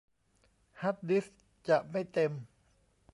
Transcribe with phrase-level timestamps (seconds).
[0.81, 2.31] ฮาร์ดดิสก์จะไม่เต็ม